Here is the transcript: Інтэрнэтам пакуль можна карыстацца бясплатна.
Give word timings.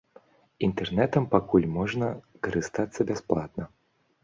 Інтэрнэтам 0.67 1.27
пакуль 1.35 1.69
можна 1.77 2.09
карыстацца 2.49 3.09
бясплатна. 3.13 3.71